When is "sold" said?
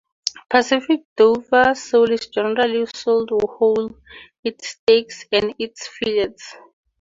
2.91-3.29